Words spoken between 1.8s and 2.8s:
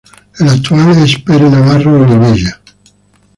Olivella.